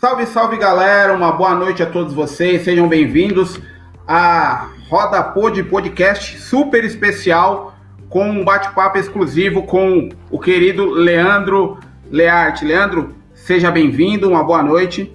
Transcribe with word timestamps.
Salve, 0.00 0.26
salve 0.26 0.56
galera, 0.56 1.12
uma 1.12 1.32
boa 1.32 1.56
noite 1.56 1.82
a 1.82 1.90
todos 1.90 2.14
vocês, 2.14 2.62
sejam 2.62 2.88
bem-vindos 2.88 3.60
à 4.06 4.70
Roda 4.88 5.20
Pod 5.24 5.60
Podcast 5.64 6.38
super 6.38 6.84
especial 6.84 7.74
com 8.08 8.30
um 8.30 8.44
bate-papo 8.44 8.96
exclusivo 8.96 9.64
com 9.64 10.08
o 10.30 10.38
querido 10.38 10.88
Leandro 10.88 11.80
Learte. 12.08 12.64
Leandro, 12.64 13.12
seja 13.34 13.72
bem-vindo, 13.72 14.28
uma 14.28 14.44
boa 14.44 14.62
noite. 14.62 15.12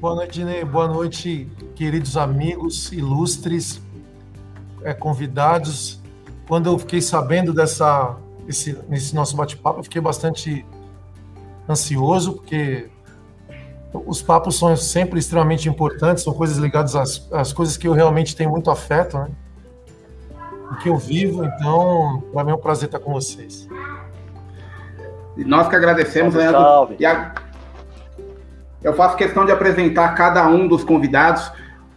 Boa 0.00 0.14
noite, 0.14 0.42
Ney, 0.42 0.64
boa 0.64 0.88
noite, 0.88 1.46
queridos 1.74 2.16
amigos 2.16 2.90
ilustres, 2.90 3.82
é, 4.82 4.94
convidados. 4.94 6.00
Quando 6.48 6.70
eu 6.70 6.78
fiquei 6.78 7.02
sabendo 7.02 7.52
dessa 7.52 8.16
esse, 8.48 8.78
nesse 8.88 9.14
nosso 9.14 9.36
bate-papo, 9.36 9.80
eu 9.80 9.84
fiquei 9.84 10.00
bastante 10.00 10.64
ansioso, 11.68 12.36
porque 12.36 12.88
os 14.06 14.20
papos 14.22 14.58
são 14.58 14.76
sempre 14.76 15.18
extremamente 15.18 15.68
importantes, 15.68 16.24
são 16.24 16.32
coisas 16.32 16.56
ligadas 16.58 16.94
às, 16.94 17.28
às 17.32 17.52
coisas 17.52 17.76
que 17.76 17.88
eu 17.88 17.92
realmente 17.92 18.34
tenho 18.34 18.50
muito 18.50 18.70
afeto, 18.70 19.18
né? 19.18 19.28
O 20.70 20.76
que 20.76 20.88
eu 20.88 20.96
vivo, 20.96 21.44
então, 21.44 22.22
para 22.32 22.44
mim 22.44 22.50
é 22.50 22.54
um 22.54 22.58
prazer 22.58 22.86
estar 22.86 22.98
com 22.98 23.12
vocês. 23.12 23.68
Nós 25.36 25.68
que 25.68 25.76
agradecemos, 25.76 26.34
salve, 26.34 26.48
Leandro. 26.48 26.60
Salve. 26.60 26.96
E 26.98 27.06
a... 27.06 27.34
Eu 28.82 28.94
faço 28.94 29.16
questão 29.16 29.44
de 29.44 29.52
apresentar 29.52 30.14
cada 30.14 30.46
um 30.48 30.66
dos 30.66 30.82
convidados. 30.82 31.50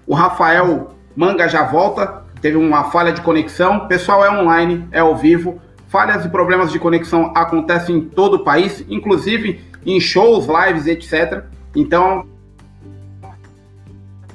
O 0.05 0.13
Rafael 0.13 0.89
Manga 1.15 1.47
já 1.47 1.63
volta, 1.63 2.23
teve 2.41 2.57
uma 2.57 2.85
falha 2.85 3.11
de 3.11 3.21
conexão. 3.21 3.87
Pessoal, 3.87 4.23
é 4.23 4.31
online, 4.31 4.87
é 4.91 4.99
ao 4.99 5.15
vivo. 5.15 5.59
Falhas 5.87 6.23
e 6.23 6.29
problemas 6.29 6.71
de 6.71 6.79
conexão 6.79 7.31
acontecem 7.35 7.97
em 7.97 8.01
todo 8.01 8.35
o 8.35 8.43
país, 8.43 8.85
inclusive 8.87 9.61
em 9.85 9.99
shows, 9.99 10.45
lives, 10.45 10.85
etc. 10.85 11.45
Então, 11.79 12.25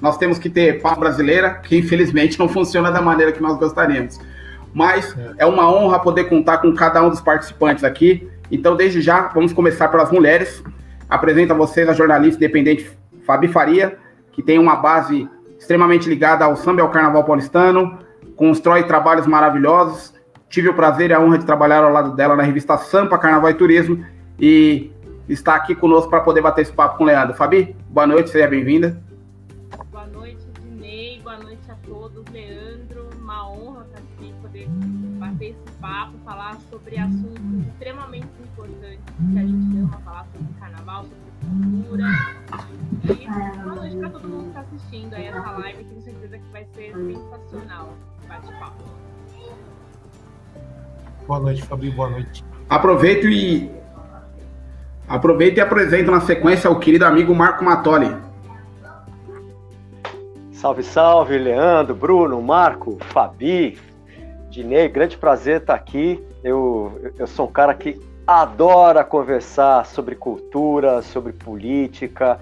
nós 0.00 0.16
temos 0.16 0.38
que 0.38 0.48
ter 0.48 0.80
pau 0.80 0.98
brasileira, 0.98 1.50
que 1.50 1.76
infelizmente 1.76 2.38
não 2.38 2.48
funciona 2.48 2.90
da 2.90 3.02
maneira 3.02 3.32
que 3.32 3.42
nós 3.42 3.58
gostaríamos. 3.58 4.18
Mas 4.72 5.16
é. 5.16 5.34
é 5.38 5.46
uma 5.46 5.70
honra 5.70 6.00
poder 6.00 6.24
contar 6.24 6.58
com 6.58 6.74
cada 6.74 7.02
um 7.02 7.10
dos 7.10 7.20
participantes 7.20 7.84
aqui. 7.84 8.28
Então, 8.50 8.74
desde 8.74 9.00
já, 9.00 9.28
vamos 9.28 9.52
começar 9.52 9.88
pelas 9.88 10.10
mulheres. 10.10 10.64
Apresento 11.08 11.52
a 11.52 11.56
vocês 11.56 11.88
a 11.88 11.92
jornalista 11.92 12.42
independente 12.42 12.90
Fabi 13.26 13.48
Faria, 13.48 13.98
que 14.32 14.42
tem 14.42 14.58
uma 14.58 14.76
base 14.76 15.28
extremamente 15.58 16.08
ligada 16.08 16.44
ao 16.44 16.56
samba 16.56 16.80
e 16.80 16.82
ao 16.82 16.90
carnaval 16.90 17.24
paulistano, 17.24 17.98
constrói 18.36 18.84
trabalhos 18.84 19.26
maravilhosos, 19.26 20.14
Tive 20.54 20.68
o 20.68 20.74
prazer 20.74 21.10
e 21.10 21.12
a 21.12 21.18
honra 21.18 21.38
de 21.38 21.44
trabalhar 21.44 21.82
ao 21.82 21.90
lado 21.90 22.14
dela 22.14 22.36
na 22.36 22.44
revista 22.44 22.78
Sampa, 22.78 23.18
Carnaval 23.18 23.50
e 23.50 23.54
Turismo, 23.54 24.04
e 24.38 24.92
está 25.28 25.54
aqui 25.54 25.74
conosco 25.74 26.10
para 26.10 26.20
poder 26.20 26.42
bater 26.42 26.62
esse 26.62 26.72
papo 26.72 26.98
com 26.98 27.04
o 27.04 27.06
Leandro. 27.06 27.34
Fabi, 27.34 27.74
boa 27.88 28.06
noite, 28.06 28.30
seja 28.30 28.46
bem-vinda. 28.46 29.00
Boa 29.90 30.06
noite, 30.06 30.44
Dinei, 30.60 31.20
boa 31.22 31.38
noite 31.38 31.70
a 31.70 31.74
todos. 31.86 32.24
Leandro, 32.32 33.08
uma 33.20 33.48
honra 33.50 33.84
estar 33.86 33.98
aqui, 33.98 34.34
poder 34.42 34.68
bater 35.18 35.50
esse 35.50 35.78
papo, 35.80 36.12
falar 36.24 36.58
sobre 36.70 36.98
assuntos 36.98 37.66
extremamente 37.68 38.28
importantes 38.42 39.00
que 39.32 39.38
a 39.38 39.42
gente 39.42 39.78
ama 39.78 39.98
falar 40.04 40.26
sobre 40.32 40.52
carnaval, 40.60 41.04
sobre 41.04 41.24
cultura. 41.72 42.04
E 43.04 43.62
boa 43.62 43.74
noite 43.76 43.96
para 43.96 44.10
todo 44.10 44.28
mundo 44.28 44.42
que 44.42 44.48
está 44.48 44.60
assistindo 44.60 45.14
aí 45.14 45.26
essa 45.26 45.50
live, 45.52 45.84
tenho 45.84 46.02
certeza 46.02 46.38
que 46.38 46.52
vai 46.52 46.66
ser 46.74 46.94
sensacional 46.94 47.94
esse 48.18 48.28
bate-papo. 48.28 48.84
Boa 51.26 51.40
noite, 51.40 51.62
Fabi. 51.62 51.90
Boa 51.90 52.10
noite. 52.10 52.44
Aproveito 52.68 53.26
e 53.28 53.70
aproveito 55.08 55.58
e 55.58 55.60
apresento 55.60 56.10
na 56.10 56.20
sequência 56.20 56.70
o 56.70 56.78
querido 56.78 57.04
amigo 57.04 57.34
Marco 57.34 57.64
Matoli. 57.64 58.14
Salve, 60.52 60.82
salve, 60.82 61.36
Leandro, 61.36 61.94
Bruno, 61.94 62.40
Marco, 62.40 62.98
Fabi, 63.12 63.78
Dinei, 64.50 64.88
grande 64.88 65.16
prazer 65.16 65.60
estar 65.60 65.74
aqui. 65.74 66.24
Eu, 66.42 67.12
eu 67.18 67.26
sou 67.26 67.46
um 67.46 67.52
cara 67.52 67.74
que 67.74 68.00
adora 68.26 69.04
conversar 69.04 69.84
sobre 69.84 70.14
cultura, 70.14 71.02
sobre 71.02 71.32
política. 71.32 72.38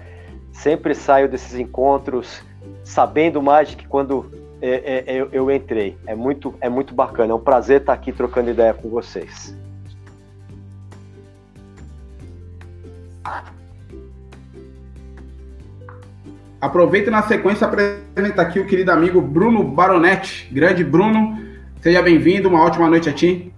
Sempre 0.51 0.93
saio 0.93 1.27
desses 1.27 1.59
encontros 1.59 2.41
sabendo 2.83 3.41
mais 3.41 3.69
de 3.69 3.77
que 3.77 3.87
quando 3.87 4.31
é, 4.61 5.03
é, 5.07 5.13
eu, 5.15 5.27
eu, 5.31 5.51
entrei. 5.51 5.97
É 6.07 6.15
muito, 6.15 6.53
é 6.61 6.69
muito 6.69 6.93
bacana. 6.93 7.33
É 7.33 7.35
um 7.35 7.39
prazer 7.39 7.81
estar 7.81 7.93
aqui 7.93 8.11
trocando 8.11 8.49
ideia 8.49 8.73
com 8.73 8.89
vocês. 8.89 9.53
Aproveita 16.63 17.11
na 17.11 17.21
sequência 17.23 17.67
apresenta 17.67 18.41
aqui 18.41 18.57
o 18.57 18.65
querido 18.65 18.89
amigo 18.89 19.19
Bruno 19.19 19.65
Baronetti. 19.65 20.47
Grande 20.49 20.81
Bruno, 20.81 21.37
seja 21.81 22.01
bem-vindo. 22.01 22.47
Uma 22.47 22.63
ótima 22.63 22.89
noite 22.89 23.09
a 23.09 23.11
ti. 23.11 23.53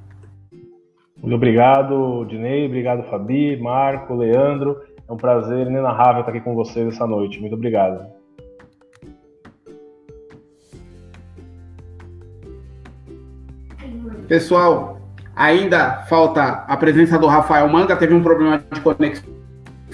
Muito 1.22 1.36
obrigado, 1.36 2.26
Dinei. 2.26 2.66
Obrigado, 2.66 3.04
Fabi, 3.04 3.58
Marco, 3.58 4.16
Leandro. 4.16 4.82
É 5.08 5.14
um 5.14 5.18
prazer 5.18 5.68
inenarrável 5.68 6.22
estar 6.22 6.32
aqui 6.32 6.42
com 6.42 6.56
vocês 6.56 6.96
essa 6.96 7.06
noite. 7.06 7.40
Muito 7.40 7.54
obrigado. 7.54 8.08
Pessoal, 14.28 15.00
ainda 15.36 15.98
falta 16.10 16.66
a 16.68 16.76
presença 16.76 17.20
do 17.20 17.28
Rafael 17.28 17.70
Manga, 17.70 17.96
teve 17.96 18.16
um 18.16 18.24
problema 18.24 18.64
de 18.74 18.82
conexão 18.82 19.35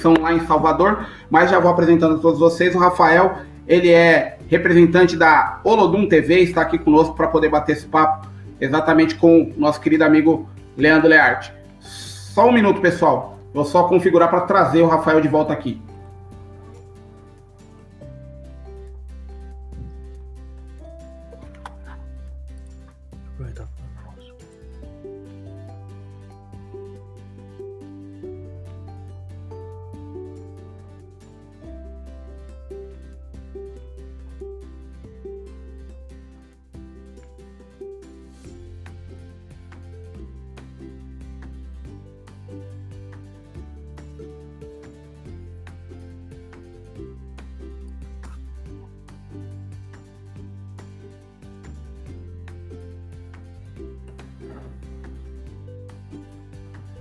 lá 0.09 0.33
em 0.33 0.45
Salvador, 0.45 1.05
mas 1.29 1.49
já 1.49 1.59
vou 1.59 1.71
apresentando 1.71 2.15
a 2.15 2.19
todos 2.19 2.39
vocês. 2.39 2.73
O 2.75 2.79
Rafael, 2.79 3.37
ele 3.67 3.89
é 3.89 4.37
representante 4.47 5.15
da 5.15 5.59
Olodum 5.63 6.07
TV, 6.07 6.39
está 6.41 6.61
aqui 6.61 6.77
conosco 6.77 7.15
para 7.15 7.27
poder 7.27 7.49
bater 7.49 7.73
esse 7.73 7.85
papo 7.85 8.27
exatamente 8.59 9.15
com 9.15 9.43
o 9.43 9.53
nosso 9.57 9.81
querido 9.81 10.03
amigo 10.03 10.47
Leandro 10.77 11.09
Learte. 11.09 11.51
Só 11.79 12.47
um 12.47 12.51
minuto, 12.51 12.79
pessoal. 12.79 13.37
Vou 13.53 13.65
só 13.65 13.83
configurar 13.83 14.29
para 14.29 14.41
trazer 14.41 14.81
o 14.81 14.87
Rafael 14.87 15.19
de 15.19 15.27
volta 15.27 15.51
aqui. 15.51 15.81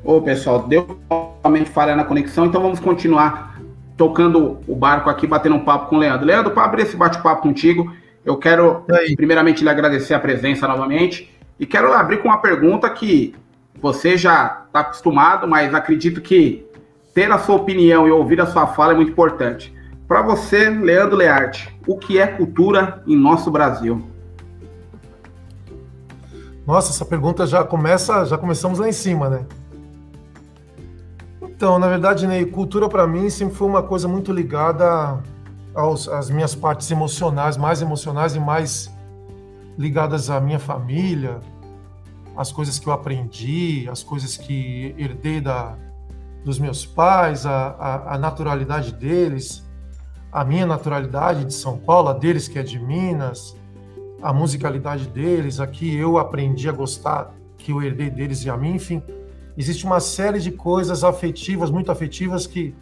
Ô, 0.02 0.20
pessoal, 0.20 0.62
deu 0.62 0.98
realmente 1.42 1.70
falha 1.70 1.94
na 1.94 2.04
conexão, 2.04 2.46
então 2.46 2.62
vamos 2.62 2.80
continuar 2.80 3.60
tocando 3.96 4.58
o 4.66 4.74
barco 4.74 5.10
aqui, 5.10 5.26
batendo 5.26 5.56
um 5.56 5.64
papo 5.64 5.90
com 5.90 5.96
o 5.96 5.98
Leandro. 5.98 6.26
Leandro, 6.26 6.52
para 6.52 6.64
abrir 6.64 6.82
esse 6.82 6.96
bate-papo 6.96 7.42
contigo, 7.42 7.92
eu 8.24 8.36
quero 8.36 8.84
primeiramente 9.16 9.62
lhe 9.62 9.68
agradecer 9.68 10.14
a 10.14 10.18
presença 10.18 10.66
novamente 10.66 11.30
e 11.58 11.66
quero 11.66 11.92
abrir 11.92 12.18
com 12.22 12.28
uma 12.28 12.38
pergunta 12.38 12.88
que 12.88 13.34
você 13.80 14.16
já 14.16 14.64
está 14.66 14.80
acostumado, 14.80 15.46
mas 15.46 15.74
acredito 15.74 16.20
que 16.20 16.66
ter 17.14 17.30
a 17.30 17.38
sua 17.38 17.56
opinião 17.56 18.08
e 18.08 18.10
ouvir 18.10 18.40
a 18.40 18.46
sua 18.46 18.66
fala 18.66 18.92
é 18.92 18.96
muito 18.96 19.12
importante. 19.12 19.74
Para 20.08 20.22
você, 20.22 20.70
Leandro 20.70 21.16
Learte, 21.16 21.74
o 21.86 21.96
que 21.96 22.18
é 22.18 22.26
cultura 22.26 23.02
em 23.06 23.16
nosso 23.16 23.50
Brasil? 23.50 24.02
Nossa, 26.66 26.90
essa 26.90 27.04
pergunta 27.04 27.46
já 27.46 27.64
começa, 27.64 28.24
já 28.24 28.38
começamos 28.38 28.78
lá 28.78 28.88
em 28.88 28.92
cima, 28.92 29.28
né? 29.28 29.46
Então, 31.60 31.78
na 31.78 31.88
verdade, 31.88 32.26
Ney, 32.26 32.46
cultura 32.46 32.88
para 32.88 33.06
mim 33.06 33.28
sempre 33.28 33.54
foi 33.54 33.68
uma 33.68 33.82
coisa 33.82 34.08
muito 34.08 34.32
ligada 34.32 35.22
aos, 35.74 36.08
às 36.08 36.30
minhas 36.30 36.54
partes 36.54 36.90
emocionais, 36.90 37.58
mais 37.58 37.82
emocionais 37.82 38.34
e 38.34 38.40
mais 38.40 38.90
ligadas 39.76 40.30
à 40.30 40.40
minha 40.40 40.58
família, 40.58 41.38
as 42.34 42.50
coisas 42.50 42.78
que 42.78 42.86
eu 42.86 42.94
aprendi, 42.94 43.86
as 43.92 44.02
coisas 44.02 44.38
que 44.38 44.94
herdei 44.96 45.38
da, 45.38 45.76
dos 46.46 46.58
meus 46.58 46.86
pais, 46.86 47.44
a, 47.44 47.76
a, 47.78 48.14
a 48.14 48.18
naturalidade 48.18 48.94
deles, 48.94 49.62
a 50.32 50.42
minha 50.42 50.64
naturalidade 50.64 51.44
de 51.44 51.52
São 51.52 51.76
Paulo, 51.76 52.08
a 52.08 52.14
deles 52.14 52.48
que 52.48 52.58
é 52.58 52.62
de 52.62 52.78
Minas, 52.78 53.54
a 54.22 54.32
musicalidade 54.32 55.06
deles, 55.08 55.60
aqui 55.60 55.94
eu 55.94 56.16
aprendi 56.16 56.70
a 56.70 56.72
gostar, 56.72 57.34
que 57.58 57.70
eu 57.70 57.82
herdei 57.82 58.08
deles 58.08 58.46
e 58.46 58.48
a 58.48 58.56
mim, 58.56 58.76
enfim 58.76 59.02
existe 59.60 59.84
uma 59.84 60.00
série 60.00 60.40
de 60.40 60.50
coisas 60.50 61.04
afetivas, 61.04 61.70
muito 61.70 61.92
afetivas, 61.92 62.46
que, 62.46 62.74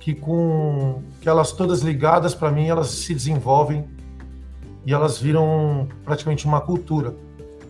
que 0.00 0.14
com 0.14 1.02
que 1.20 1.28
elas 1.28 1.52
todas 1.52 1.80
ligadas 1.80 2.34
para 2.34 2.50
mim 2.50 2.68
elas 2.68 2.88
se 2.88 3.12
desenvolvem 3.12 3.84
e 4.86 4.94
elas 4.94 5.18
viram 5.18 5.86
praticamente 6.02 6.46
uma 6.46 6.58
cultura 6.58 7.14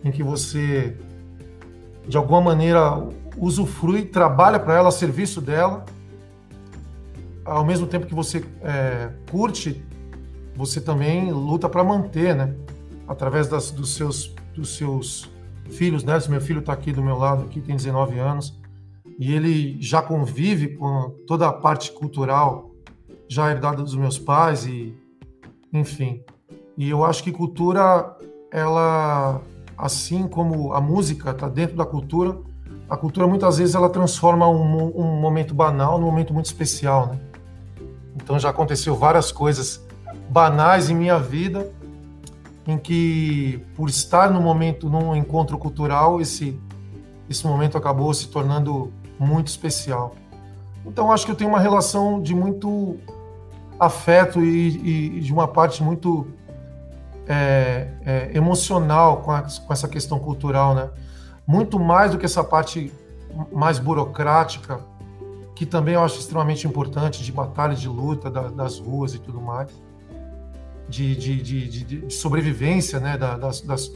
em 0.01 0.11
que 0.11 0.23
você 0.23 0.97
de 2.07 2.15
alguma 2.15 2.39
maneira 2.39 3.05
usufrui, 3.37 4.05
trabalha 4.05 4.59
para 4.59 4.75
ela, 4.75 4.87
a 4.87 4.91
serviço 4.91 5.41
dela, 5.41 5.85
ao 7.43 7.65
mesmo 7.65 7.85
tempo 7.85 8.07
que 8.07 8.15
você 8.15 8.43
é, 8.61 9.09
curte, 9.29 9.83
você 10.55 10.79
também 10.79 11.31
luta 11.31 11.67
para 11.67 11.83
manter, 11.83 12.33
né? 12.35 12.55
Através 13.07 13.47
das, 13.47 13.71
dos 13.71 13.93
seus 13.93 14.33
dos 14.55 14.75
seus 14.75 15.29
filhos, 15.69 16.03
né? 16.03 16.17
Meu 16.29 16.41
filho 16.41 16.59
está 16.59 16.73
aqui 16.73 16.91
do 16.91 17.03
meu 17.03 17.17
lado, 17.17 17.43
aqui 17.43 17.61
tem 17.61 17.75
19 17.75 18.19
anos 18.19 18.59
e 19.19 19.33
ele 19.33 19.77
já 19.79 20.01
convive 20.01 20.75
com 20.75 21.11
toda 21.27 21.47
a 21.47 21.53
parte 21.53 21.91
cultural 21.91 22.71
já 23.27 23.51
herdada 23.51 23.83
dos 23.83 23.95
meus 23.95 24.17
pais 24.17 24.65
e 24.65 24.95
enfim. 25.71 26.23
E 26.77 26.89
eu 26.89 27.05
acho 27.05 27.23
que 27.23 27.31
cultura 27.31 28.17
ela 28.51 29.41
assim 29.77 30.27
como 30.27 30.73
a 30.73 30.81
música 30.81 31.31
está 31.31 31.47
dentro 31.47 31.75
da 31.75 31.85
cultura, 31.85 32.37
a 32.89 32.97
cultura 32.97 33.25
muitas 33.25 33.57
vezes 33.57 33.73
ela 33.73 33.89
transforma 33.89 34.47
um, 34.47 34.99
um, 34.99 35.19
momento 35.19 35.53
banal 35.53 35.97
num 35.97 36.05
momento 36.05 36.33
muito 36.33 36.47
especial, 36.47 37.07
né? 37.07 37.19
Então 38.15 38.37
já 38.37 38.49
aconteceu 38.49 38.95
várias 38.95 39.31
coisas 39.31 39.85
banais 40.29 40.89
em 40.89 40.95
minha 40.95 41.17
vida, 41.17 41.71
em 42.71 42.77
que 42.77 43.61
por 43.75 43.89
estar 43.89 44.31
no 44.31 44.41
momento 44.41 44.89
num 44.89 45.15
encontro 45.15 45.57
cultural 45.57 46.21
esse 46.21 46.59
esse 47.29 47.45
momento 47.45 47.77
acabou 47.77 48.13
se 48.13 48.27
tornando 48.27 48.91
muito 49.17 49.47
especial. 49.47 50.15
Então 50.85 51.11
acho 51.11 51.25
que 51.25 51.31
eu 51.31 51.35
tenho 51.35 51.49
uma 51.49 51.59
relação 51.59 52.21
de 52.21 52.35
muito 52.35 52.97
afeto 53.79 54.43
e, 54.43 55.17
e 55.17 55.19
de 55.21 55.31
uma 55.31 55.47
parte 55.47 55.81
muito 55.81 56.27
é, 57.27 57.87
é, 58.05 58.31
emocional 58.33 59.17
com, 59.17 59.31
a, 59.31 59.41
com, 59.41 59.71
essa 59.71 59.87
questão 59.87 60.19
cultural, 60.19 60.75
né? 60.75 60.89
Muito 61.47 61.79
mais 61.79 62.11
do 62.11 62.17
que 62.17 62.25
essa 62.25 62.43
parte 62.43 62.91
mais 63.51 63.79
burocrática, 63.79 64.81
que 65.55 65.65
também 65.65 65.93
eu 65.93 66.03
acho 66.03 66.19
extremamente 66.19 66.67
importante, 66.67 67.23
de 67.23 67.31
batalha, 67.31 67.75
de 67.75 67.87
luta 67.87 68.29
da, 68.29 68.49
das 68.49 68.77
ruas 68.77 69.13
e 69.13 69.19
tudo 69.19 69.39
mais, 69.39 69.69
de, 70.89 71.15
de, 71.15 71.41
de, 71.41 71.83
de 71.83 72.13
sobrevivência, 72.13 72.99
né? 72.99 73.17
Da, 73.17 73.37
das, 73.37 73.61
das 73.61 73.91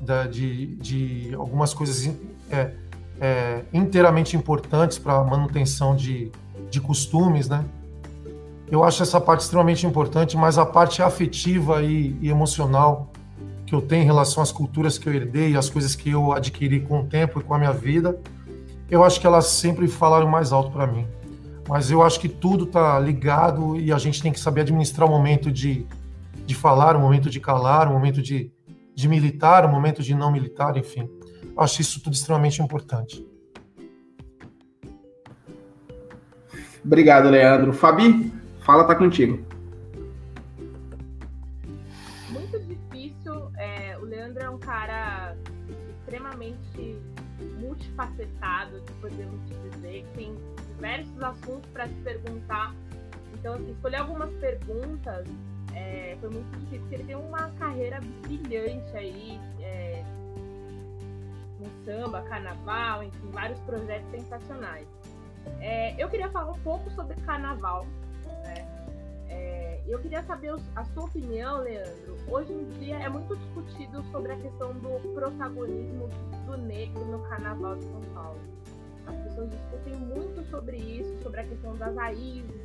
da, 0.00 0.26
de, 0.26 1.34
algumas 1.38 1.74
coisas 1.74 2.10
é, 2.50 2.72
é, 3.20 3.62
inteiramente 3.72 4.36
importantes 4.36 4.98
para 4.98 5.16
a 5.16 5.24
manutenção 5.24 5.94
de, 5.94 6.32
de 6.70 6.80
costumes, 6.80 7.48
né? 7.48 7.64
Eu 8.70 8.84
acho 8.84 9.02
essa 9.02 9.20
parte 9.20 9.40
extremamente 9.40 9.84
importante, 9.86 10.36
mas 10.36 10.56
a 10.56 10.64
parte 10.64 11.02
afetiva 11.02 11.82
e, 11.82 12.16
e 12.20 12.30
emocional 12.30 13.10
que 13.66 13.74
eu 13.74 13.80
tenho 13.80 14.02
em 14.02 14.06
relação 14.06 14.42
às 14.42 14.50
culturas 14.52 14.96
que 14.96 15.08
eu 15.08 15.12
herdei, 15.12 15.56
as 15.56 15.68
coisas 15.68 15.94
que 15.94 16.10
eu 16.10 16.32
adquiri 16.32 16.80
com 16.80 17.00
o 17.00 17.04
tempo 17.04 17.40
e 17.40 17.42
com 17.42 17.54
a 17.54 17.58
minha 17.58 17.72
vida, 17.72 18.18
eu 18.88 19.04
acho 19.04 19.20
que 19.20 19.26
elas 19.26 19.46
sempre 19.46 19.86
falaram 19.86 20.28
mais 20.28 20.52
alto 20.52 20.70
para 20.70 20.86
mim. 20.86 21.06
Mas 21.68 21.90
eu 21.90 22.02
acho 22.02 22.18
que 22.18 22.28
tudo 22.28 22.64
está 22.64 22.98
ligado 22.98 23.76
e 23.76 23.92
a 23.92 23.98
gente 23.98 24.20
tem 24.20 24.32
que 24.32 24.40
saber 24.40 24.62
administrar 24.62 25.08
o 25.08 25.10
momento 25.10 25.52
de, 25.52 25.86
de 26.50 26.56
falar, 26.56 26.96
o 26.96 27.00
momento 27.00 27.30
de 27.30 27.38
calar, 27.38 27.86
o 27.88 27.92
momento 27.92 28.20
de, 28.20 28.52
de 28.92 29.08
militar, 29.08 29.64
o 29.64 29.68
momento 29.68 30.02
de 30.02 30.16
não 30.16 30.32
militar, 30.32 30.76
enfim. 30.76 31.08
Acho 31.56 31.80
isso 31.80 32.02
tudo 32.02 32.12
extremamente 32.12 32.60
importante. 32.60 33.24
Obrigado, 36.84 37.30
Leandro. 37.30 37.72
Fabi, 37.72 38.32
Fala, 38.62 38.84
tá 38.84 38.96
contigo. 38.96 39.44
Muito 42.30 42.58
difícil. 42.66 43.52
É, 43.56 43.96
o 43.98 44.04
Leandro 44.04 44.42
é 44.42 44.50
um 44.50 44.58
cara 44.58 45.36
extremamente 46.00 46.98
multifacetado, 47.60 48.82
podemos 49.00 49.40
dizer, 49.46 50.04
que 50.04 50.18
tem 50.18 50.34
diversos 50.74 51.22
assuntos 51.22 51.70
para 51.72 51.86
se 51.86 51.94
perguntar. 52.02 52.74
Então, 53.34 53.54
assim, 53.54 53.70
escolher 53.70 53.98
algumas 53.98 54.30
perguntas 54.40 55.28
é, 55.74 56.16
foi 56.20 56.30
muito 56.30 56.50
difícil, 56.58 56.80
porque 56.80 56.94
ele 56.96 57.04
tem 57.04 57.16
uma 57.16 57.50
carreira 57.58 58.00
brilhante 58.22 58.96
aí, 58.96 59.40
é, 59.60 60.04
no 61.58 61.84
samba, 61.84 62.22
carnaval, 62.22 63.02
enfim, 63.02 63.30
vários 63.30 63.58
projetos 63.60 64.10
sensacionais. 64.10 64.86
É, 65.60 66.02
eu 66.02 66.08
queria 66.08 66.30
falar 66.30 66.52
um 66.52 66.60
pouco 66.60 66.90
sobre 66.90 67.14
carnaval, 67.22 67.86
né? 68.42 68.66
É, 69.28 69.80
eu 69.86 69.98
queria 70.00 70.22
saber 70.24 70.54
a 70.74 70.84
sua 70.84 71.04
opinião, 71.04 71.58
Leandro. 71.58 72.16
Hoje 72.28 72.52
em 72.52 72.68
dia 72.78 72.96
é 72.96 73.08
muito 73.08 73.36
discutido 73.36 74.02
sobre 74.10 74.32
a 74.32 74.36
questão 74.36 74.72
do 74.74 75.14
protagonismo 75.14 76.08
do 76.46 76.56
negro 76.56 77.04
no 77.04 77.20
Carnaval 77.28 77.76
de 77.76 77.84
São 77.84 78.00
Paulo. 78.14 78.40
As 79.06 79.16
pessoas 79.24 79.50
discutem 79.50 79.96
muito 79.96 80.44
sobre 80.50 80.76
isso, 80.76 81.22
sobre 81.22 81.40
a 81.40 81.44
questão 81.44 81.74
das 81.76 81.94
raízes, 81.96 82.60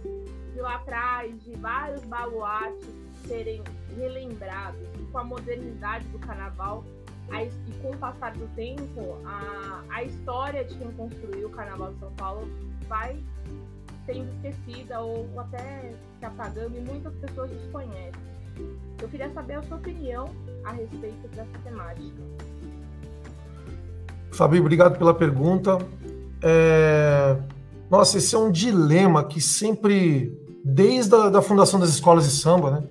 lá 0.60 0.76
atrás, 0.76 1.44
de 1.44 1.56
vários 1.56 2.04
baluartes 2.06 2.88
serem 3.28 3.64
relembrados. 3.96 4.82
E 5.00 5.12
com 5.12 5.18
a 5.18 5.24
modernidade 5.24 6.08
do 6.10 6.20
Carnaval 6.20 6.84
a, 7.32 7.44
e 7.44 7.52
com 7.82 7.92
o 7.92 7.98
passar 7.98 8.34
do 8.34 8.48
tempo, 8.56 9.18
a, 9.26 9.84
a 9.90 10.04
história 10.04 10.64
de 10.64 10.76
quem 10.76 10.92
construiu 10.92 11.48
o 11.48 11.52
Carnaval 11.52 11.94
de 11.94 12.00
São 12.00 12.12
Paulo 12.14 12.48
vai 12.88 13.18
sendo 14.06 14.30
esquecida 14.36 15.02
ou 15.02 15.28
até 15.40 15.92
se 16.20 16.26
apagando 16.26 16.78
e 16.78 16.82
muitas 16.82 17.14
pessoas 17.16 17.50
desconhecem. 17.50 18.36
Eu 19.02 19.10
queria 19.10 19.30
saber 19.32 19.56
a 19.56 19.64
sua 19.64 19.78
opinião 19.78 20.30
a 20.64 20.72
respeito 20.72 21.28
dessa 21.30 21.58
temática. 21.64 22.24
Fabi, 24.32 24.60
obrigado 24.60 24.98
pela 24.98 25.14
pergunta. 25.14 25.78
É... 26.42 27.38
Nossa, 27.90 28.18
esse 28.18 28.36
é 28.36 28.38
um 28.38 28.52
dilema 28.52 29.24
que 29.24 29.42
sempre, 29.42 30.32
desde 30.68 31.14
a 31.14 31.30
da 31.30 31.44
fundação 31.44 31.80
das 31.80 31.90
escolas 31.90 32.26
de 32.26 32.32
samba, 32.32 32.72
né? 32.72 32.84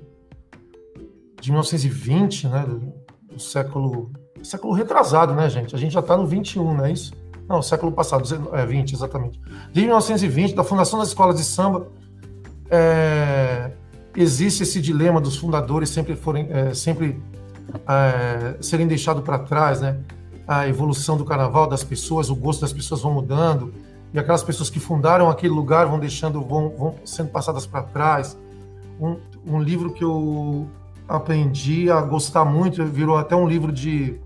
de 1.41 1.51
1920, 1.51 2.47
né? 2.47 2.65
do, 2.65 3.35
do 3.35 3.41
século, 3.41 4.13
século 4.45 4.73
retrasado, 4.73 5.35
né, 5.35 5.51
gente? 5.51 5.75
A 5.75 5.79
gente 5.79 5.93
já 5.93 5.99
está 5.99 6.17
no 6.17 6.25
21, 6.25 6.73
não 6.73 6.85
é 6.85 6.93
isso? 6.93 7.13
Não, 7.49 7.61
século 7.61 7.91
passado, 7.91 8.23
é, 8.53 8.65
20, 8.65 8.93
exatamente. 8.93 9.41
De 9.73 9.81
1920, 9.81 10.55
da 10.55 10.63
fundação 10.63 11.01
das 11.01 11.09
escolas 11.09 11.37
de 11.37 11.45
samba, 11.45 11.89
é, 12.71 13.73
existe 14.17 14.63
esse 14.63 14.81
dilema 14.81 15.21
dos 15.21 15.37
fundadores 15.37 15.91
sempre, 15.91 16.15
forem, 16.15 16.47
é, 16.51 16.73
sempre 16.73 17.21
é, 17.89 18.57
serem 18.63 18.87
deixados 18.87 19.25
para 19.25 19.41
trás, 19.41 19.81
né? 19.81 19.99
A 20.47 20.69
evolução 20.69 21.17
do 21.17 21.25
carnaval 21.25 21.67
das 21.67 21.83
pessoas, 21.83 22.31
o 22.31 22.37
gosto 22.37 22.61
das 22.61 22.73
pessoas 22.73 23.03
vão 23.03 23.13
mudando, 23.13 23.75
e 24.15 24.19
aquelas 24.19 24.45
pessoas 24.45 24.71
que 24.71 24.79
fundaram 24.79 25.29
aquele 25.29 25.53
lugar 25.53 25.87
vão 25.87 25.99
deixando, 25.99 26.41
vão, 26.41 26.71
vão 26.71 26.95
sendo 27.05 27.31
passadas 27.31 27.67
para 27.67 27.83
trás. 27.83 28.39
Um, 29.01 29.19
um 29.45 29.61
livro 29.61 29.93
que 29.93 30.05
eu 30.05 30.69
aprendi 31.09 31.91
a 31.91 32.01
gostar 32.01 32.45
muito, 32.45 32.83
virou 32.87 33.19
até 33.19 33.35
um 33.35 33.47
livro 33.47 33.73
de 33.73 34.21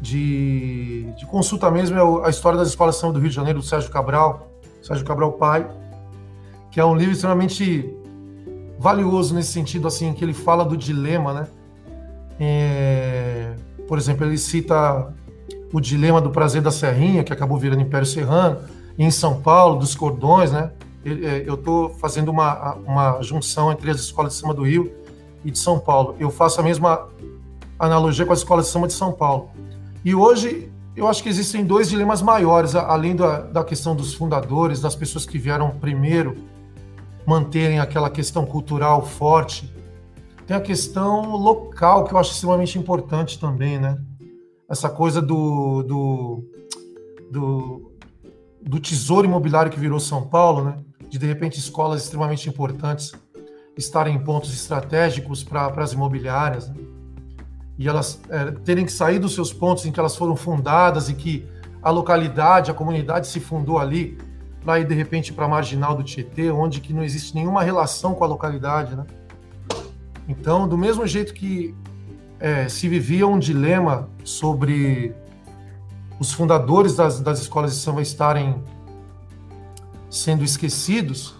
de, 0.00 1.12
de 1.18 1.26
consulta 1.26 1.70
mesmo 1.70 1.98
é 1.98 2.26
a 2.26 2.30
história 2.30 2.58
das 2.58 2.68
escolas 2.68 2.98
de 2.98 3.12
do 3.12 3.18
Rio 3.18 3.28
de 3.28 3.34
Janeiro, 3.34 3.58
do 3.58 3.64
Sérgio 3.64 3.90
Cabral, 3.90 4.48
Sérgio 4.82 5.04
Cabral 5.04 5.32
pai, 5.32 5.68
que 6.70 6.80
é 6.80 6.84
um 6.84 6.94
livro 6.94 7.12
extremamente 7.12 7.94
valioso 8.78 9.34
nesse 9.34 9.52
sentido, 9.52 9.86
assim, 9.86 10.14
que 10.14 10.24
ele 10.24 10.32
fala 10.32 10.64
do 10.64 10.74
dilema, 10.74 11.34
né? 11.34 11.48
É, 12.38 13.52
por 13.86 13.98
exemplo, 13.98 14.24
ele 14.24 14.38
cita 14.38 15.12
o 15.70 15.80
dilema 15.80 16.18
do 16.18 16.30
prazer 16.30 16.62
da 16.62 16.70
Serrinha, 16.70 17.22
que 17.22 17.32
acabou 17.32 17.58
virando 17.58 17.82
Império 17.82 18.06
Serrano, 18.06 18.60
em 19.02 19.10
São 19.10 19.40
Paulo, 19.40 19.78
dos 19.78 19.94
cordões, 19.94 20.52
né? 20.52 20.70
É, 21.04 21.42
eu 21.46 21.54
estou 21.54 21.88
fazendo 21.88 22.30
uma, 22.30 22.74
uma 22.74 23.22
junção 23.22 23.72
entre 23.72 23.90
as 23.90 23.98
escolas 23.98 24.34
de 24.34 24.38
samba 24.38 24.52
do 24.52 24.62
Rio 24.62 24.92
e 25.42 25.50
de 25.50 25.58
São 25.58 25.78
Paulo. 25.78 26.14
Eu 26.18 26.30
faço 26.30 26.60
a 26.60 26.62
mesma 26.62 27.08
analogia 27.78 28.26
com 28.26 28.32
as 28.34 28.40
escolas 28.40 28.66
de 28.66 28.72
samba 28.72 28.86
de 28.86 28.92
São 28.92 29.10
Paulo. 29.10 29.48
E 30.04 30.14
hoje 30.14 30.70
eu 30.94 31.08
acho 31.08 31.22
que 31.22 31.30
existem 31.30 31.64
dois 31.64 31.88
dilemas 31.88 32.20
maiores, 32.20 32.74
além 32.74 33.16
da, 33.16 33.40
da 33.40 33.64
questão 33.64 33.96
dos 33.96 34.12
fundadores, 34.12 34.82
das 34.82 34.94
pessoas 34.94 35.24
que 35.24 35.38
vieram 35.38 35.70
primeiro 35.70 36.36
manterem 37.26 37.80
aquela 37.80 38.10
questão 38.10 38.44
cultural 38.44 39.06
forte. 39.06 39.72
Tem 40.46 40.54
a 40.54 40.60
questão 40.60 41.36
local, 41.36 42.04
que 42.04 42.12
eu 42.12 42.18
acho 42.18 42.32
extremamente 42.32 42.78
importante 42.78 43.38
também, 43.38 43.78
né? 43.78 43.96
Essa 44.68 44.90
coisa 44.90 45.22
do, 45.22 45.82
do, 45.84 46.44
do, 47.30 47.89
do 48.62 48.78
tesouro 48.78 49.26
imobiliário 49.26 49.70
que 49.70 49.80
virou 49.80 49.98
São 50.00 50.26
Paulo, 50.26 50.64
né? 50.64 50.76
De, 51.08 51.18
de 51.18 51.26
repente, 51.26 51.58
escolas 51.58 52.02
extremamente 52.02 52.48
importantes 52.48 53.12
estarem 53.76 54.14
em 54.14 54.18
pontos 54.18 54.52
estratégicos 54.52 55.42
para 55.42 55.68
as 55.82 55.92
imobiliárias. 55.92 56.68
Né? 56.68 56.74
e 57.80 57.88
elas 57.88 58.20
é, 58.28 58.50
terem 58.62 58.84
que 58.84 58.92
sair 58.92 59.18
dos 59.18 59.34
seus 59.34 59.54
pontos 59.54 59.86
em 59.86 59.90
que 59.90 59.98
elas 59.98 60.14
foram 60.14 60.36
fundadas 60.36 61.08
e 61.08 61.14
que 61.14 61.46
a 61.82 61.88
localidade, 61.88 62.70
a 62.70 62.74
comunidade 62.74 63.26
se 63.26 63.40
fundou 63.40 63.78
ali, 63.78 64.18
para 64.62 64.80
ir 64.80 64.86
de 64.86 64.94
repente 64.94 65.32
para 65.32 65.46
a 65.46 65.48
marginal 65.48 65.96
do 65.96 66.04
Tietê, 66.04 66.50
onde 66.50 66.78
que 66.82 66.92
não 66.92 67.02
existe 67.02 67.34
nenhuma 67.34 67.62
relação 67.62 68.14
com 68.14 68.22
a 68.22 68.26
localidade, 68.26 68.94
né? 68.94 69.06
Então, 70.28 70.68
do 70.68 70.76
mesmo 70.76 71.06
jeito 71.06 71.32
que 71.32 71.74
é, 72.38 72.68
se 72.68 72.86
vivia 72.86 73.26
um 73.26 73.38
dilema 73.38 74.10
sobre 74.22 75.14
os 76.20 76.32
fundadores 76.34 76.94
das, 76.94 77.18
das 77.18 77.40
escolas 77.40 77.72
de 77.72 77.78
samba 77.78 78.02
estarem 78.02 78.62
sendo 80.10 80.44
esquecidos, 80.44 81.34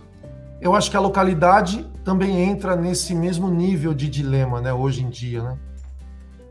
eu 0.58 0.74
acho 0.74 0.90
que 0.90 0.96
a 0.96 1.00
localidade 1.00 1.86
também 2.02 2.40
entra 2.40 2.74
nesse 2.74 3.14
mesmo 3.14 3.50
nível 3.50 3.92
de 3.92 4.08
dilema, 4.08 4.58
né, 4.58 4.72
hoje 4.72 5.02
em 5.04 5.10
dia, 5.10 5.42
né? 5.42 5.58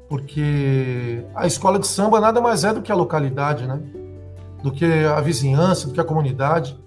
Porque 0.08 1.26
a 1.36 1.48
escola 1.48 1.80
de 1.80 1.88
samba 1.88 2.20
nada 2.20 2.40
mais 2.40 2.64
é 2.64 2.74
do 2.74 2.82
que 2.82 2.92
a 2.92 2.96
localidade, 2.96 3.68
né? 3.68 3.80
Do 4.62 4.72
que 4.72 4.86
a 4.86 5.22
vizinhança, 5.22 5.88
do 5.88 5.94
que 5.94 6.00
a 6.00 6.04
comunidade. 6.04 6.80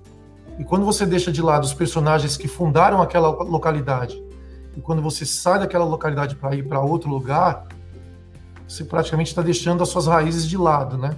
E 0.58 0.64
quando 0.64 0.84
você 0.84 1.04
deixa 1.04 1.32
de 1.32 1.40
lado 1.42 1.64
os 1.64 1.74
personagens 1.74 2.36
que 2.36 2.46
fundaram 2.46 3.00
aquela 3.00 3.28
localidade, 3.28 4.22
e 4.76 4.80
quando 4.80 5.02
você 5.02 5.24
sai 5.24 5.60
daquela 5.60 5.84
localidade 5.84 6.36
para 6.36 6.54
ir 6.54 6.66
para 6.66 6.80
outro 6.80 7.08
lugar, 7.08 7.66
você 8.66 8.84
praticamente 8.84 9.30
está 9.30 9.42
deixando 9.42 9.82
as 9.82 9.88
suas 9.88 10.06
raízes 10.06 10.48
de 10.48 10.56
lado, 10.56 10.96
né? 10.96 11.16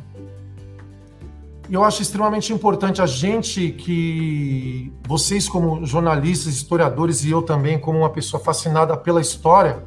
E 1.68 1.75
eu 1.75 1.83
acho 1.83 2.02
extremamente 2.02 2.52
importante 2.52 3.00
a 3.00 3.06
gente 3.06 3.71
que 3.71 4.92
vocês 5.06 5.49
como 5.49 5.85
jornalistas, 5.85 6.54
historiadores 6.54 7.25
e 7.25 7.30
eu 7.30 7.40
também 7.40 7.78
como 7.78 8.00
uma 8.00 8.11
pessoa 8.11 8.42
fascinada 8.42 8.97
pela 8.97 9.21
história 9.21 9.83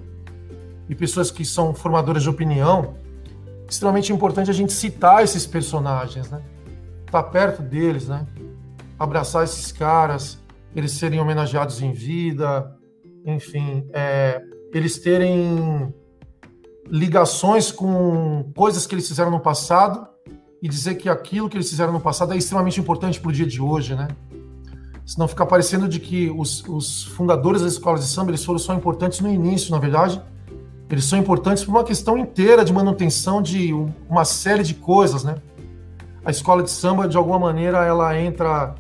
e 0.90 0.96
pessoas 0.96 1.30
que 1.30 1.46
são 1.46 1.76
formadoras 1.76 2.24
de 2.24 2.30
opinião, 2.30 2.96
extremamente 3.70 4.12
importante 4.12 4.50
a 4.50 4.54
gente 4.54 4.74
citar 4.74 5.24
esses 5.24 5.46
personagens, 5.46 6.32
né? 6.32 6.42
Estar 7.06 7.24
tá 7.24 7.30
perto 7.30 7.62
deles, 7.62 8.08
né? 8.08 8.26
Abraçar 8.98 9.44
esses 9.44 9.72
caras, 9.72 10.40
eles 10.76 10.94
serem 10.94 11.20
homenageados 11.20 11.82
em 11.82 11.92
vida, 11.92 12.76
enfim, 13.24 13.88
é, 13.94 14.42
eles 14.74 14.98
terem 14.98 15.94
ligações 16.90 17.72
com 17.72 18.52
coisas 18.56 18.88
que 18.88 18.96
eles 18.96 19.08
fizeram 19.08 19.30
no 19.30 19.40
passado 19.40 20.08
e 20.62 20.68
dizer 20.68 20.96
que 20.96 21.08
aquilo 21.08 21.50
que 21.50 21.58
eles 21.58 21.70
fizeram 21.70 21.94
no 21.94 22.00
passado 22.00 22.34
é 22.34 22.38
extremamente 22.38 22.80
importante 22.80 23.20
para 23.20 23.30
o 23.30 23.32
dia 23.32 23.46
de 23.46 23.62
hoje, 23.62 23.96
né? 23.96 24.08
Senão 25.06 25.28
fica 25.28 25.46
parecendo 25.46 25.88
de 25.88 26.00
que 26.00 26.30
os, 26.30 26.64
os, 26.68 27.06
fundadores 27.06 27.62
das 27.62 27.74
escolas 27.74 28.02
de 28.02 28.08
samba 28.08 28.32
eles 28.32 28.44
foram 28.44 28.60
só 28.60 28.74
importantes 28.74 29.22
no 29.22 29.30
início, 29.30 29.72
na 29.72 29.80
verdade. 29.80 30.22
Eles 30.90 31.06
são 31.06 31.18
importantes 31.18 31.64
por 31.64 31.72
uma 31.72 31.84
questão 31.84 32.18
inteira 32.18 32.66
de 32.66 32.74
manutenção 32.74 33.42
de 33.42 33.74
uma 34.10 34.26
série 34.26 34.64
de 34.64 34.74
coisas, 34.74 35.24
né? 35.24 35.36
A 36.26 36.32
escola 36.32 36.62
de 36.62 36.70
samba, 36.70 37.08
de 37.08 37.16
alguma 37.16 37.40
maneira, 37.40 37.86
ela 37.86 38.20
entra 38.20 38.76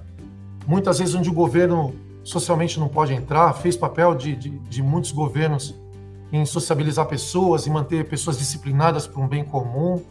muitas 0.65 0.99
vezes 0.99 1.15
onde 1.15 1.29
o 1.29 1.33
governo 1.33 1.95
socialmente 2.23 2.77
não 2.77 2.89
pode 2.89 3.13
entrar, 3.13 3.53
fez 3.53 3.77
papel 3.77 4.13
de, 4.13 4.35
de, 4.35 4.49
de 4.49 4.83
muitos 4.83 5.13
governos 5.13 5.73
em 6.31 6.45
sociabilizar 6.45 7.05
pessoas 7.05 7.65
e 7.65 7.69
manter 7.69 8.07
pessoas 8.09 8.37
disciplinadas 8.37 9.07
para 9.07 9.21
um 9.21 9.27
bem 9.27 9.45
comum. 9.45 10.03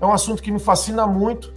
É 0.00 0.06
um 0.06 0.12
assunto 0.12 0.42
que 0.42 0.50
me 0.50 0.58
fascina 0.58 1.06
muito, 1.06 1.52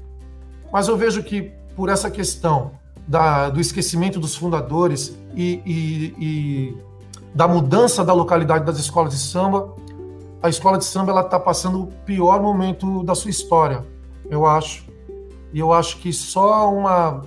mas 0.72 0.88
eu 0.88 0.98
vejo 0.98 1.24
que 1.24 1.52
por 1.76 1.90
essa 1.90 2.12
questão 2.12 2.72
da, 3.08 3.50
do 3.50 3.60
esquecimento 3.60 4.20
dos 4.20 4.36
fundadores 4.36 5.18
e, 5.36 5.62
e, 5.66 6.16
e, 6.20 6.78
da 7.34 7.48
mudança 7.48 8.04
da 8.04 8.14
localidade 8.14 8.66
das 8.66 8.78
escolas 8.78 9.14
de 9.14 9.20
samba, 9.20 9.74
a 10.42 10.50
escola 10.50 10.78
de 10.78 10.86
samba 10.86 11.20
está 11.22 11.40
passando 11.40 11.84
o 11.84 11.88
pior 11.88 12.42
momento 12.42 13.04
da 13.04 13.16
sua 13.16 13.32
história, 13.32 13.86
eu 14.30 14.46
acho. 14.46 14.86
E 15.54 15.60
eu 15.60 15.72
acho 15.72 15.98
que 15.98 16.12
só 16.12 16.74
uma 16.74 17.22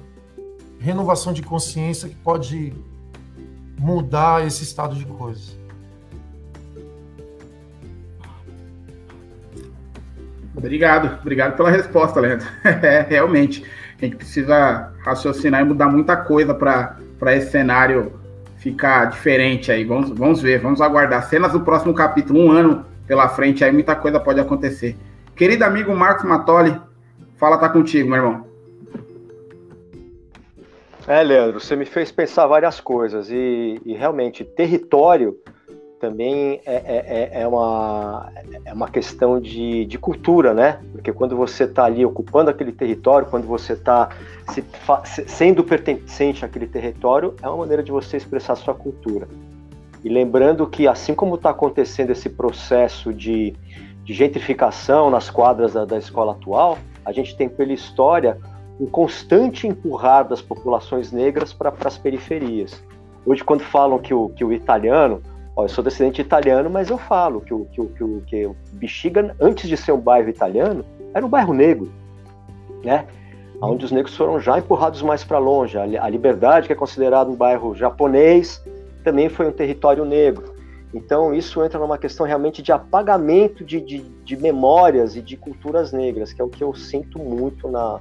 renovação 0.79 1.33
de 1.33 1.43
consciência 1.43 2.09
que 2.09 2.17
pode 2.17 2.75
mudar 3.79 4.47
esse 4.47 4.63
estado 4.65 4.95
de 4.95 5.07
coisas. 5.07 5.57
Obrigado, 10.57 11.19
obrigado 11.21 11.55
pela 11.55 11.71
resposta, 11.71 12.19
Leandro. 12.19 12.47
É, 12.65 13.03
realmente, 13.03 13.65
a 14.01 14.05
gente 14.05 14.17
precisa 14.17 14.93
raciocinar 15.05 15.61
e 15.61 15.65
mudar 15.65 15.89
muita 15.89 16.17
coisa 16.17 16.55
para 16.55 17.37
esse 17.37 17.51
cenário 17.51 18.13
ficar 18.57 19.07
diferente 19.07 19.71
aí. 19.71 19.85
Vamos, 19.85 20.11
vamos 20.11 20.41
ver, 20.41 20.61
vamos 20.61 20.81
aguardar. 20.81 21.29
Cenas 21.29 21.53
do 21.53 21.61
próximo 21.61 21.95
capítulo, 21.95 22.41
um 22.41 22.51
ano 22.51 22.87
pela 23.07 23.29
frente, 23.29 23.63
aí 23.63 23.71
muita 23.71 23.95
coisa 23.95 24.19
pode 24.19 24.41
acontecer. 24.41 24.97
Querido 25.37 25.65
amigo 25.65 25.95
Marcos 25.95 26.25
Matoli, 26.25 26.81
fala, 27.37 27.59
tá 27.59 27.69
contigo, 27.69 28.09
meu 28.09 28.17
irmão. 28.17 28.47
É, 31.07 31.23
Leandro, 31.23 31.61
você 31.61 31.77
me 31.77 31.85
fez 31.85 32.11
pensar 32.11 32.47
várias 32.47 32.81
coisas 32.81 33.31
e, 33.31 33.81
e 33.85 33.95
realmente 33.95 34.45
território 34.45 35.37
também 35.99 36.61
é, 36.67 36.75
é, 36.75 37.31
é, 37.33 37.43
é, 37.43 37.49
uma, 37.49 38.31
é 38.65 38.73
uma 38.73 38.89
questão 38.89 39.41
de, 39.41 39.87
de 39.87 39.99
cultura, 39.99 40.53
né? 40.53 40.81
Porque 40.93 41.13
quando 41.13 41.37
você 41.37 41.65
está 41.65 41.85
ali 41.85 42.05
ocupando 42.05 42.51
aquele 42.51 42.73
território, 42.73 43.29
quando 43.29 43.47
você 43.47 43.73
está 43.73 44.11
se, 44.51 44.65
sendo 45.27 45.65
pertencente 45.65 46.45
àquele 46.45 46.67
território, 46.67 47.35
é 47.43 47.49
uma 47.49 47.59
maneira 47.59 47.83
de 47.83 47.91
você 47.91 48.17
expressar 48.17 48.57
sua 48.57 48.75
cultura. 48.75 49.27
E 50.05 50.09
lembrando 50.09 50.67
que, 50.67 50.87
assim 50.87 51.15
como 51.15 51.35
está 51.37 51.51
acontecendo 51.51 52.11
esse 52.11 52.29
processo 52.29 53.13
de, 53.13 53.55
de 54.05 54.13
gentrificação 54.13 55.11
nas 55.11 55.31
quadras 55.31 55.73
da, 55.73 55.85
da 55.85 55.99
escola 55.99 56.33
atual, 56.33 56.79
a 57.05 57.13
gente 57.13 57.37
tem 57.37 57.49
pela 57.49 57.73
história 57.73 58.39
um 58.79 58.87
constante 58.87 59.67
empurrar 59.67 60.29
das 60.29 60.43
populações 60.43 61.11
negras 61.11 61.53
para 61.53 61.73
as 61.85 61.97
periferias. 61.97 62.83
Hoje, 63.25 63.43
quando 63.43 63.63
falam 63.63 63.99
que 63.99 64.13
o, 64.13 64.29
que 64.29 64.45
o 64.45 64.53
italiano, 64.53 65.23
Ó, 65.57 65.65
eu 65.65 65.69
sou 65.71 65.83
descendente 65.83 66.21
italiano, 66.21 66.69
mas 66.69 66.91
eu 66.91 66.99
falo 66.99 67.41
que 67.41 67.55
o, 67.55 67.65
que, 67.65 67.81
o, 67.81 67.87
que, 67.87 68.05
o, 68.05 68.23
que 68.27 68.47
o 68.47 68.57
Bexiga, 68.75 69.35
antes 69.41 69.69
de 69.69 69.77
ser 69.77 69.93
um 69.93 69.99
bairro 69.99 70.29
italiano, 70.29 70.85
era 71.15 71.25
um 71.25 71.29
bairro 71.31 71.55
negro, 71.55 71.91
né? 72.85 73.07
Onde 73.61 73.87
os 73.87 73.91
negros 73.91 74.15
foram 74.15 74.39
já 74.39 74.59
empurrados 74.59 75.01
mais 75.01 75.25
para 75.25 75.39
longe. 75.39 75.79
A 75.79 76.09
Liberdade, 76.11 76.67
que 76.67 76.75
é 76.75 76.77
considerado 76.77 77.31
um 77.31 77.35
bairro 77.35 77.75
japonês, 77.75 78.63
também 79.03 79.31
foi 79.31 79.49
um 79.49 79.53
território 79.53 80.05
negro. 80.05 80.55
Então, 80.93 81.35
isso 81.35 81.65
entra 81.65 81.79
numa 81.79 81.97
questão 81.97 82.27
realmente 82.27 82.63
de 82.63 82.71
apagamento 82.71 83.65
de, 83.65 83.81
de, 83.81 84.01
de 84.01 84.37
memórias 84.37 85.17
e 85.17 85.23
de 85.23 85.39
culturas 85.39 85.91
negras, 85.91 86.35
que 86.35 86.43
é 86.43 86.45
o 86.45 86.49
que 86.51 86.63
eu 86.63 86.75
sinto 86.75 87.19
muito 87.19 87.67
na, 87.69 87.99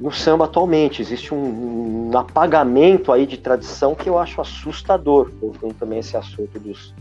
no 0.00 0.10
samba 0.10 0.44
atualmente. 0.44 1.02
Existe 1.02 1.34
um, 1.34 2.10
um, 2.10 2.18
apagamento 2.18 3.12
aí 3.12 3.26
de 3.26 3.36
tradição 3.36 3.94
que 3.94 4.08
eu 4.08 4.18
acho 4.18 4.40
assustador, 4.40 5.30
voltando 5.40 5.74
também 5.74 5.98
esse 5.98 6.16
assunto 6.16 6.58
dos, 6.58 6.94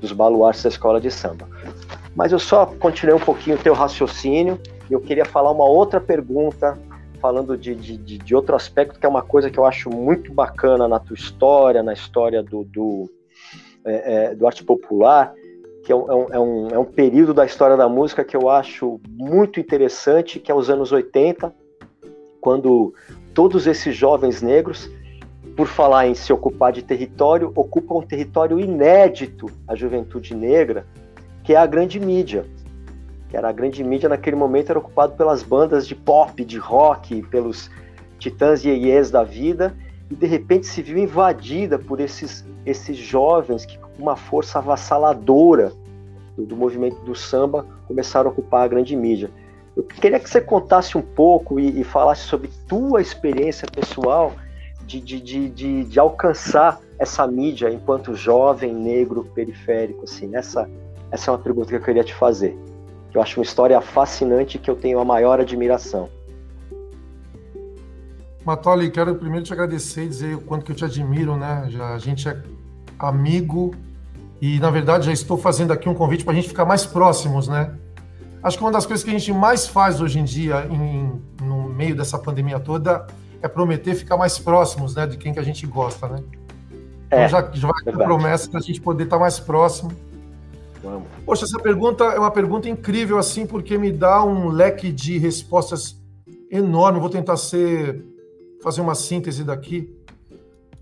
dos 0.00 0.12
baluartes 0.12 0.62
da 0.62 0.68
escola 0.68 1.00
de 1.00 1.10
samba. 1.10 1.48
Mas 2.14 2.32
eu 2.32 2.38
só 2.38 2.66
continuei 2.66 3.16
um 3.16 3.24
pouquinho 3.24 3.56
o 3.56 3.58
teu 3.58 3.74
raciocínio 3.74 4.60
e 4.90 4.92
eu 4.92 5.00
queria 5.00 5.24
falar 5.24 5.50
uma 5.50 5.64
outra 5.64 6.00
pergunta, 6.00 6.78
falando 7.20 7.56
de, 7.56 7.74
de, 7.74 7.96
de, 7.96 8.34
outro 8.34 8.54
aspecto, 8.56 8.98
que 8.98 9.06
é 9.06 9.08
uma 9.08 9.22
coisa 9.22 9.48
que 9.48 9.58
eu 9.58 9.64
acho 9.64 9.88
muito 9.88 10.32
bacana 10.32 10.88
na 10.88 10.98
tua 10.98 11.14
história, 11.14 11.82
na 11.82 11.92
história 11.92 12.42
do, 12.42 12.64
do, 12.64 13.08
é, 13.84 14.14
é, 14.14 14.34
do 14.34 14.46
arte 14.46 14.64
popular, 14.64 15.32
que 15.84 15.92
é, 15.92 15.94
é 15.94 15.96
um, 15.96 16.26
é, 16.32 16.38
um, 16.38 16.68
é 16.68 16.78
um 16.78 16.84
período 16.84 17.32
da 17.32 17.44
história 17.44 17.76
da 17.76 17.88
música 17.88 18.24
que 18.24 18.36
eu 18.36 18.50
acho 18.50 19.00
muito 19.08 19.60
interessante, 19.60 20.38
que 20.38 20.50
é 20.50 20.54
os 20.54 20.68
anos 20.68 20.92
80, 20.92 21.54
quando 22.42 22.92
todos 23.32 23.68
esses 23.68 23.96
jovens 23.96 24.42
negros, 24.42 24.90
por 25.56 25.68
falar 25.68 26.08
em 26.08 26.14
se 26.14 26.32
ocupar 26.32 26.72
de 26.72 26.82
território, 26.82 27.52
ocupam 27.54 27.98
um 27.98 28.02
território 28.02 28.58
inédito 28.58 29.46
à 29.66 29.76
juventude 29.76 30.34
negra, 30.34 30.84
que 31.44 31.54
é 31.54 31.56
a 31.56 31.64
grande 31.64 32.00
mídia. 32.00 32.44
Que 33.28 33.36
era 33.36 33.48
a 33.48 33.52
grande 33.52 33.84
mídia 33.84 34.08
naquele 34.08 34.34
momento 34.34 34.70
era 34.70 34.78
ocupado 34.78 35.14
pelas 35.14 35.44
bandas 35.44 35.86
de 35.86 35.94
pop, 35.94 36.44
de 36.44 36.58
rock, 36.58 37.22
pelos 37.22 37.70
titãs 38.18 38.64
e 38.64 38.70
iês 38.70 39.08
da 39.08 39.22
vida, 39.22 39.72
e 40.10 40.16
de 40.16 40.26
repente 40.26 40.66
se 40.66 40.82
viu 40.82 40.98
invadida 40.98 41.78
por 41.78 42.00
esses, 42.00 42.44
esses 42.66 42.96
jovens 42.96 43.64
que, 43.64 43.78
com 43.78 44.02
uma 44.02 44.16
força 44.16 44.58
avassaladora 44.58 45.72
do, 46.36 46.44
do 46.44 46.56
movimento 46.56 47.00
do 47.04 47.14
samba, 47.14 47.64
começaram 47.86 48.30
a 48.30 48.32
ocupar 48.32 48.64
a 48.64 48.68
grande 48.68 48.96
mídia. 48.96 49.30
Eu 49.76 49.82
queria 49.82 50.20
que 50.20 50.28
você 50.28 50.40
contasse 50.40 50.98
um 50.98 51.02
pouco 51.02 51.58
e, 51.58 51.80
e 51.80 51.84
falasse 51.84 52.22
sobre 52.22 52.50
tua 52.68 53.00
experiência 53.00 53.66
pessoal 53.66 54.32
de, 54.86 55.00
de, 55.00 55.20
de, 55.20 55.48
de, 55.48 55.84
de 55.84 56.00
alcançar 56.00 56.80
essa 56.98 57.26
mídia 57.26 57.70
enquanto 57.70 58.14
jovem 58.14 58.74
negro 58.74 59.24
periférico. 59.34 60.04
Assim, 60.04 60.34
essa, 60.36 60.68
essa 61.10 61.30
é 61.30 61.32
uma 61.32 61.38
pergunta 61.38 61.68
que 61.68 61.76
eu 61.76 61.82
queria 61.82 62.04
te 62.04 62.14
fazer. 62.14 62.56
Eu 63.14 63.20
acho 63.20 63.38
uma 63.38 63.44
história 63.44 63.80
fascinante 63.80 64.58
que 64.58 64.70
eu 64.70 64.76
tenho 64.76 64.98
a 64.98 65.04
maior 65.04 65.40
admiração. 65.40 66.08
Matoli, 68.44 68.90
quero 68.90 69.14
primeiro 69.14 69.44
te 69.44 69.52
agradecer 69.52 70.04
e 70.04 70.08
dizer 70.08 70.34
o 70.34 70.40
quanto 70.40 70.64
que 70.64 70.72
eu 70.72 70.76
te 70.76 70.84
admiro, 70.84 71.36
né? 71.36 71.66
Já, 71.68 71.94
a 71.94 71.98
gente 71.98 72.28
é 72.28 72.42
amigo 72.98 73.74
e, 74.40 74.58
na 74.58 74.70
verdade, 74.70 75.06
já 75.06 75.12
estou 75.12 75.36
fazendo 75.36 75.72
aqui 75.72 75.88
um 75.88 75.94
convite 75.94 76.24
para 76.24 76.32
a 76.32 76.36
gente 76.36 76.48
ficar 76.48 76.64
mais 76.64 76.84
próximos, 76.84 77.46
né? 77.46 77.74
Acho 78.42 78.58
que 78.58 78.64
uma 78.64 78.72
das 78.72 78.86
coisas 78.86 79.04
que 79.04 79.10
a 79.10 79.12
gente 79.12 79.32
mais 79.32 79.66
faz 79.66 80.00
hoje 80.00 80.18
em 80.18 80.24
dia 80.24 80.66
em, 80.70 81.22
no 81.40 81.68
meio 81.68 81.94
dessa 81.94 82.18
pandemia 82.18 82.58
toda 82.58 83.06
é 83.40 83.48
prometer 83.48 83.94
ficar 83.94 84.16
mais 84.16 84.38
próximos, 84.38 84.94
né, 84.94 85.06
de 85.06 85.16
quem 85.16 85.32
que 85.32 85.38
a 85.38 85.42
gente 85.42 85.66
gosta, 85.66 86.08
né? 86.08 86.22
Então 87.06 87.18
É, 87.18 87.28
já, 87.28 87.50
já 87.52 87.68
vai 87.68 87.84
ter 87.84 87.92
promessa 87.92 88.50
da 88.50 88.60
gente 88.60 88.80
poder 88.80 89.04
estar 89.04 89.18
mais 89.18 89.38
próximo. 89.38 89.92
Vamos. 90.82 91.06
Poxa, 91.24 91.44
essa 91.44 91.58
pergunta 91.58 92.04
é 92.04 92.18
uma 92.18 92.30
pergunta 92.30 92.68
incrível, 92.68 93.18
assim, 93.18 93.46
porque 93.46 93.78
me 93.78 93.92
dá 93.92 94.24
um 94.24 94.48
leque 94.48 94.90
de 94.90 95.18
respostas 95.18 95.96
enorme. 96.50 96.98
Vou 96.98 97.10
tentar 97.10 97.36
ser 97.36 98.04
fazer 98.62 98.80
uma 98.80 98.94
síntese 98.94 99.44
daqui. 99.44 99.94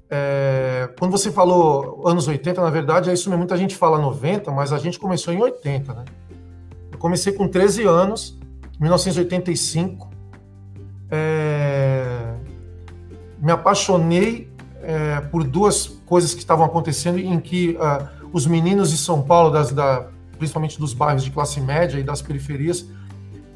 É, 0.08 0.88
quando 0.98 1.10
você 1.10 1.30
falou 1.30 2.06
anos 2.06 2.26
80, 2.26 2.60
na 2.60 2.70
verdade, 2.70 3.10
é 3.10 3.12
isso 3.12 3.28
mesmo. 3.28 3.38
Muita 3.38 3.56
gente 3.56 3.76
fala 3.76 3.98
90, 3.98 4.50
mas 4.50 4.72
a 4.72 4.78
gente 4.78 4.98
começou 4.98 5.34
em 5.34 5.40
80, 5.40 5.92
né? 5.92 6.04
Comecei 7.00 7.32
com 7.32 7.48
13 7.48 7.84
anos, 7.84 8.38
1985. 8.78 10.10
É, 11.10 12.34
me 13.40 13.50
apaixonei 13.50 14.52
é, 14.82 15.18
por 15.22 15.42
duas 15.42 15.86
coisas 16.04 16.34
que 16.34 16.40
estavam 16.40 16.64
acontecendo 16.64 17.18
em 17.18 17.40
que 17.40 17.76
ah, 17.80 18.06
os 18.34 18.46
meninos 18.46 18.90
de 18.90 18.98
São 18.98 19.22
Paulo, 19.22 19.50
das, 19.50 19.72
da, 19.72 20.08
principalmente 20.38 20.78
dos 20.78 20.92
bairros 20.92 21.24
de 21.24 21.30
classe 21.30 21.58
média 21.58 21.98
e 21.98 22.02
das 22.02 22.20
periferias, 22.20 22.86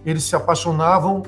eles 0.06 0.24
se 0.24 0.34
apaixonavam 0.34 1.22